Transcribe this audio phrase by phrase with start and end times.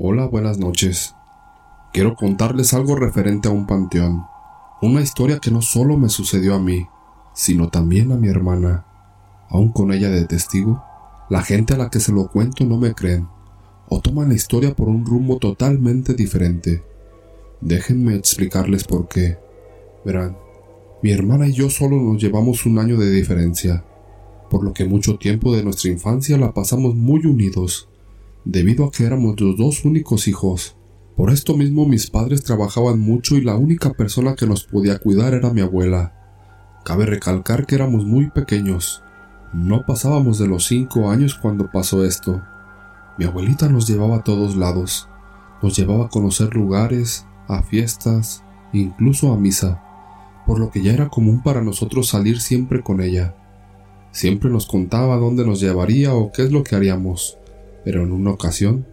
[0.00, 1.16] Hola, buenas noches.
[1.92, 4.22] Quiero contarles algo referente a un panteón.
[4.80, 6.86] Una historia que no solo me sucedió a mí,
[7.34, 8.86] sino también a mi hermana.
[9.48, 10.80] Aún con ella de testigo,
[11.28, 13.26] la gente a la que se lo cuento no me creen,
[13.88, 16.84] o toman la historia por un rumbo totalmente diferente.
[17.60, 19.36] Déjenme explicarles por qué.
[20.04, 20.38] Verán,
[21.02, 23.84] mi hermana y yo solo nos llevamos un año de diferencia,
[24.48, 27.88] por lo que mucho tiempo de nuestra infancia la pasamos muy unidos,
[28.48, 30.74] debido a que éramos los dos únicos hijos.
[31.14, 35.34] Por esto mismo mis padres trabajaban mucho y la única persona que nos podía cuidar
[35.34, 36.14] era mi abuela.
[36.82, 39.02] Cabe recalcar que éramos muy pequeños.
[39.52, 42.40] No pasábamos de los cinco años cuando pasó esto.
[43.18, 45.10] Mi abuelita nos llevaba a todos lados.
[45.62, 49.82] Nos llevaba a conocer lugares, a fiestas, incluso a misa,
[50.46, 53.36] por lo que ya era común para nosotros salir siempre con ella.
[54.10, 57.37] Siempre nos contaba dónde nos llevaría o qué es lo que haríamos,
[57.88, 58.84] pero en una ocasión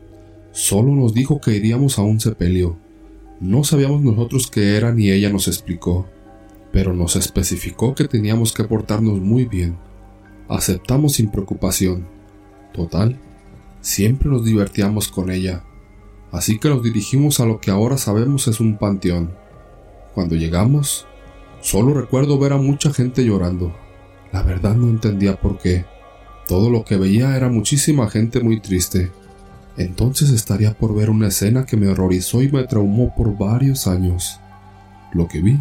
[0.54, 2.78] Solo nos dijo que iríamos a un sepelio.
[3.42, 6.06] No sabíamos nosotros qué era ni ella nos explicó,
[6.72, 9.76] pero nos especificó que teníamos que portarnos muy bien.
[10.48, 12.08] Aceptamos sin preocupación.
[12.72, 13.20] Total,
[13.82, 15.66] siempre nos divertíamos con ella,
[16.32, 19.34] así que nos dirigimos a lo que ahora sabemos es un panteón.
[20.14, 21.06] Cuando llegamos,
[21.60, 23.76] solo recuerdo ver a mucha gente llorando.
[24.32, 25.84] La verdad no entendía por qué.
[26.48, 29.12] Todo lo que veía era muchísima gente muy triste
[29.78, 34.40] entonces estaría por ver una escena que me horrorizó y me traumó por varios años.
[35.12, 35.60] Lo que vi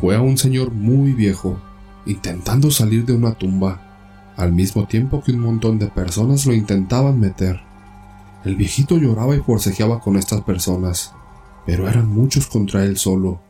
[0.00, 1.60] fue a un señor muy viejo
[2.06, 3.82] intentando salir de una tumba,
[4.36, 7.60] al mismo tiempo que un montón de personas lo intentaban meter.
[8.44, 11.12] El viejito lloraba y forcejeaba con estas personas,
[11.66, 13.40] pero eran muchos contra él solo.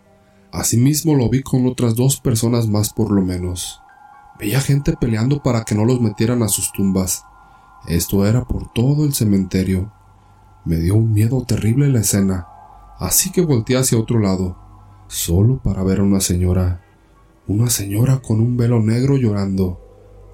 [0.53, 3.83] Asimismo lo vi con otras dos personas más por lo menos.
[4.39, 7.25] Veía gente peleando para que no los metieran a sus tumbas,
[7.87, 9.93] esto era por todo el cementerio.
[10.65, 12.49] Me dio un miedo terrible la escena,
[12.99, 14.57] así que volteé hacia otro lado,
[15.07, 16.83] solo para ver a una señora,
[17.47, 19.81] una señora con un velo negro llorando,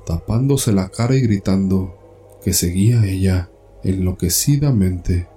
[0.07, 1.95] tapándose la cara y gritando,
[2.43, 3.51] que seguía ella
[3.85, 5.29] enloquecidamente,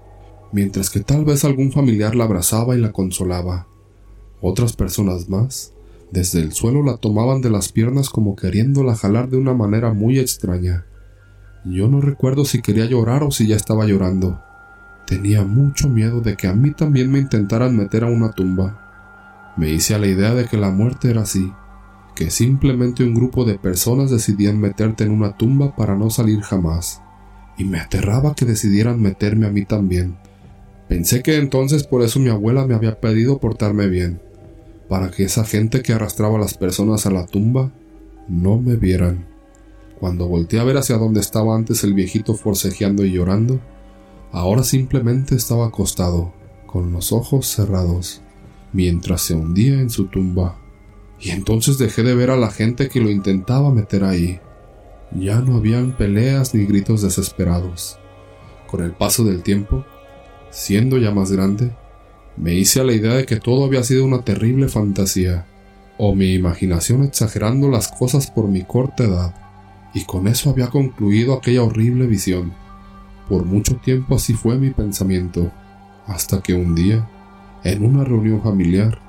[0.54, 3.68] mientras que tal vez algún familiar la abrazaba y la consolaba.
[4.42, 5.74] Otras personas más,
[6.12, 10.20] desde el suelo la tomaban de las piernas como queriéndola jalar de una manera muy
[10.20, 10.86] extraña.
[11.66, 14.40] Yo no recuerdo si quería llorar o si ya estaba llorando.
[15.08, 19.54] Tenía mucho miedo de que a mí también me intentaran meter a una tumba.
[19.58, 21.52] Me hice a la idea de que la muerte era así,
[22.16, 27.02] que simplemente un grupo de personas decidían meterte en una tumba para no salir jamás.
[27.58, 30.18] Y me aterraba que decidieran meterme a mí también.
[30.88, 34.22] Pensé que entonces por eso mi abuela me había pedido portarme bien,
[34.90, 37.72] para que esa gente que arrastraba a las personas a la tumba
[38.28, 39.28] no me vieran.
[40.00, 43.60] Cuando volteé a ver hacia donde estaba antes el viejito forcejeando y llorando,
[44.32, 46.34] ahora simplemente estaba acostado,
[46.68, 48.22] con los ojos cerrados,
[48.74, 50.60] mientras se hundía en su tumba.
[51.20, 54.40] Y entonces dejé de ver a la gente que lo intentaba meter ahí.
[55.18, 57.98] Ya no habían peleas ni gritos desesperados.
[58.68, 59.86] Con el paso del tiempo,
[60.52, 61.72] siendo ya más grande,
[62.38, 65.46] me hice a la idea de que todo había sido una terrible fantasía,
[65.98, 69.34] o mi imaginación exagerando las cosas por mi corta edad
[69.96, 72.54] y con eso había concluido aquella horrible visión.
[73.30, 75.52] Por mucho tiempo así fue mi pensamiento,
[76.06, 77.10] hasta que un día,
[77.64, 79.00] en una reunión familiar,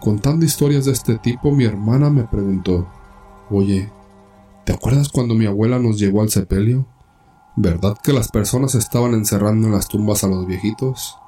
[0.00, 2.88] contando historias de este tipo, mi hermana me preguntó,
[3.50, 3.92] Oye,
[4.64, 6.86] ¿te acuerdas cuando mi abuela nos llevó al sepelio?
[7.56, 11.18] ¿Verdad que las personas estaban encerrando en las tumbas a los viejitos?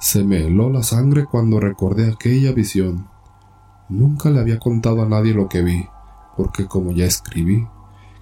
[0.00, 3.08] Se me heló la sangre cuando recordé aquella visión.
[3.88, 5.86] Nunca le había contado a nadie lo que vi,
[6.36, 7.66] porque como ya escribí,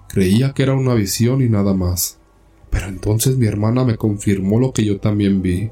[0.07, 2.17] Creía que era una visión y nada más.
[2.69, 5.69] Pero entonces mi hermana me confirmó lo que yo también vi.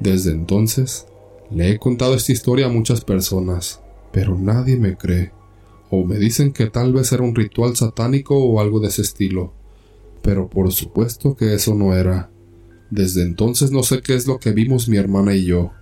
[0.00, 1.06] Desde entonces,
[1.50, 3.80] le he contado esta historia a muchas personas,
[4.12, 5.32] pero nadie me cree.
[5.90, 9.52] O me dicen que tal vez era un ritual satánico o algo de ese estilo.
[10.22, 12.30] Pero por supuesto que eso no era.
[12.90, 15.72] Desde entonces no sé qué es lo que vimos mi hermana y yo.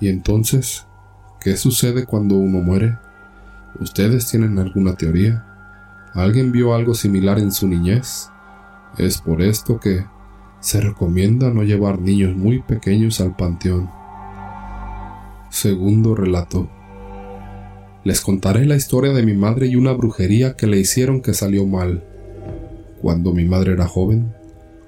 [0.00, 0.86] Y entonces,
[1.40, 2.98] ¿qué sucede cuando uno muere?
[3.80, 5.44] ¿Ustedes tienen alguna teoría?
[6.12, 8.30] ¿Alguien vio algo similar en su niñez?
[8.98, 10.04] Es por esto que
[10.60, 13.88] se recomienda no llevar niños muy pequeños al panteón.
[15.50, 16.68] Segundo relato.
[18.02, 21.66] Les contaré la historia de mi madre y una brujería que le hicieron que salió
[21.66, 22.04] mal.
[23.00, 24.32] Cuando mi madre era joven,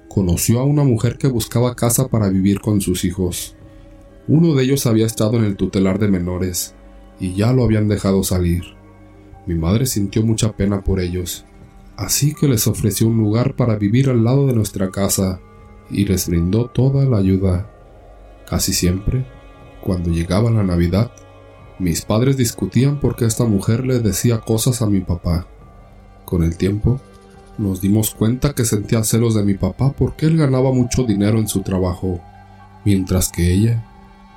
[0.09, 3.55] conoció a una mujer que buscaba casa para vivir con sus hijos.
[4.27, 6.73] Uno de ellos había estado en el tutelar de menores
[7.19, 8.63] y ya lo habían dejado salir.
[9.45, 11.45] Mi madre sintió mucha pena por ellos,
[11.95, 15.39] así que les ofreció un lugar para vivir al lado de nuestra casa
[15.89, 17.69] y les brindó toda la ayuda.
[18.49, 19.25] Casi siempre,
[19.81, 21.11] cuando llegaba la Navidad,
[21.77, 25.47] mis padres discutían porque esta mujer le decía cosas a mi papá.
[26.25, 26.99] Con el tiempo,
[27.59, 31.47] nos dimos cuenta que sentía celos de mi papá porque él ganaba mucho dinero en
[31.47, 32.21] su trabajo,
[32.85, 33.85] mientras que ella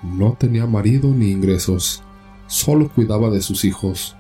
[0.03, 2.03] no tenía marido ni ingresos,
[2.49, 4.17] solo cuidaba de sus hijos.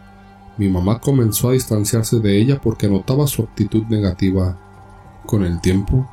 [0.56, 4.58] Mi mamá comenzó a distanciarse de ella porque notaba su actitud negativa.
[5.26, 6.08] Con el tiempo,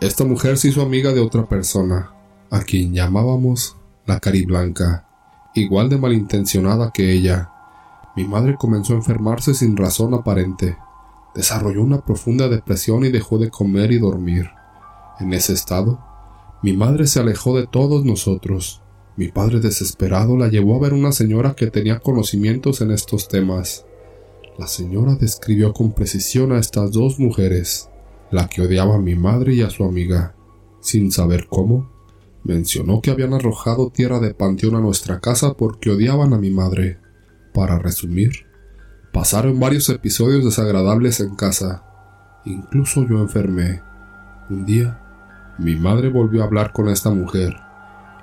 [0.00, 2.10] esta mujer se hizo amiga de otra persona,
[2.50, 5.06] a quien llamábamos la Cariblanca,
[5.54, 7.50] igual de malintencionada que ella.
[8.16, 10.76] Mi madre comenzó a enfermarse sin razón aparente.
[11.34, 14.50] Desarrolló una profunda depresión y dejó de comer y dormir.
[15.20, 16.00] En ese estado,
[16.62, 18.82] mi madre se alejó de todos nosotros.
[19.16, 23.84] Mi padre desesperado la llevó a ver una señora que tenía conocimientos en estos temas.
[24.58, 27.90] La señora describió con precisión a estas dos mujeres,
[28.32, 30.34] la que odiaba a mi madre y a su amiga.
[30.80, 31.90] Sin saber cómo,
[32.42, 36.98] mencionó que habían arrojado tierra de panteón a nuestra casa porque odiaban a mi madre.
[37.54, 38.47] Para resumir,
[39.18, 41.82] pasaron varios episodios desagradables en casa.
[42.44, 43.82] Incluso yo enfermé.
[44.48, 45.00] Un día,
[45.58, 47.56] mi madre volvió a hablar con esta mujer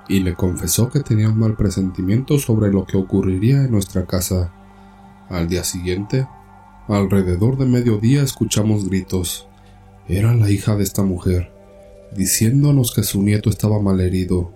[0.08, 4.54] y le confesó que tenía un mal presentimiento sobre lo que ocurriría en nuestra casa.
[5.28, 6.26] Al día siguiente,
[6.88, 9.46] alrededor de mediodía escuchamos gritos.
[10.08, 11.52] Era la hija de esta mujer,
[12.16, 14.50] diciéndonos que su nieto estaba mal herido.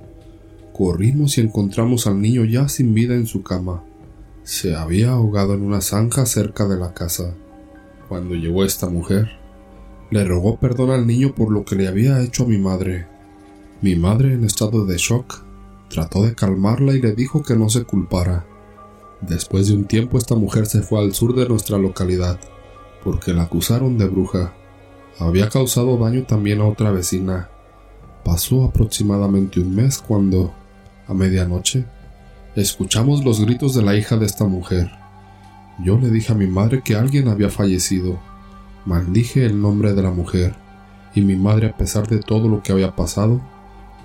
[0.73, 3.85] Corrimos y encontramos al niño ya sin vida en su cama.
[4.51, 7.37] Se había ahogado en una zanja cerca de la casa.
[8.09, 9.31] Cuando llegó esta mujer,
[10.11, 13.07] le rogó perdón al niño por lo que le había hecho a mi madre.
[13.81, 15.45] Mi madre, en estado de shock,
[15.89, 18.45] trató de calmarla y le dijo que no se culpara.
[19.21, 22.41] Después de un tiempo esta mujer se fue al sur de nuestra localidad,
[23.05, 24.53] porque la acusaron de bruja.
[25.21, 27.49] Había causado daño también a otra vecina.
[28.25, 30.53] Pasó aproximadamente un mes cuando,
[31.07, 31.87] a medianoche,
[32.57, 34.91] escuchamos los gritos de la hija de esta mujer.
[35.83, 38.19] Yo le dije a mi madre que alguien había fallecido
[38.87, 40.57] Maldije el nombre de la mujer,
[41.15, 43.41] y mi madre, a pesar de todo lo que había pasado,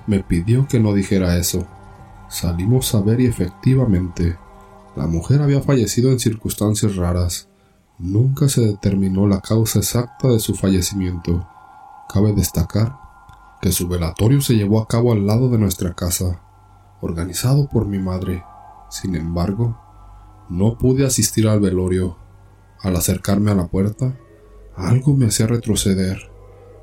[0.06, 1.66] me pidió que no dijera eso.
[2.30, 4.38] Salimos a ver y efectivamente,
[4.98, 7.48] la mujer había fallecido en circunstancias raras.
[7.98, 11.48] Nunca se determinó la causa exacta de su fallecimiento.
[12.14, 12.98] Cabe destacar
[13.62, 16.42] que su velatorio se llevó a cabo al lado de nuestra casa,
[17.06, 18.44] organizado por mi madre.
[18.90, 19.80] Sin embargo,
[20.50, 22.18] no pude asistir al velorio.
[22.82, 24.18] Al acercarme a la puerta,
[24.76, 26.30] algo me hacía retroceder.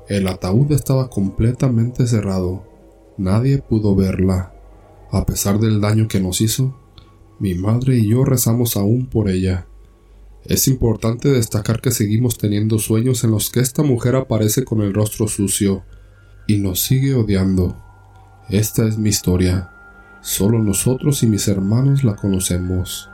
[0.09, 2.63] El ataúd estaba completamente cerrado.
[3.17, 4.53] Nadie pudo verla.
[5.11, 6.75] A pesar del daño que nos hizo,
[7.39, 9.67] mi madre y yo rezamos aún por ella.
[10.45, 14.93] Es importante destacar que seguimos teniendo sueños en los que esta mujer aparece con el
[14.93, 15.83] rostro sucio
[16.47, 17.77] y nos sigue odiando.
[18.49, 19.71] Esta es mi historia.
[20.23, 23.09] Solo nosotros y mis hermanos la conocemos.